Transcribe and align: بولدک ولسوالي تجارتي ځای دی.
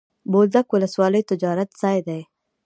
بولدک 0.31 0.67
ولسوالي 0.71 1.21
تجارتي 1.29 1.73
ځای 1.81 1.97
دی. 2.07 2.21